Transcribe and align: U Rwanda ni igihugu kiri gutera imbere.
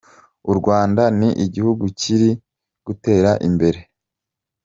U 0.51 0.53
Rwanda 0.59 1.03
ni 1.19 1.29
igihugu 1.45 1.83
kiri 1.99 2.29
gutera 2.85 3.31
imbere. 3.47 3.79